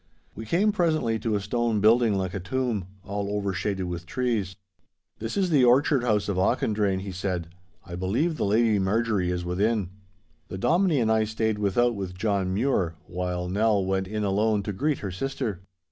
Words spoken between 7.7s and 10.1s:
'I believe the Lady Marjorie is within.'